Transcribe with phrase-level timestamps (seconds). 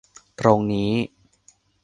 [0.39, 0.91] ตรงนี้